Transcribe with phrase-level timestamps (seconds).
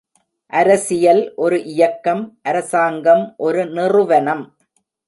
[0.53, 4.43] அரசியல் ஒரு இயக்கம் அரசாங்கம் ஒரு நிறுவனம்.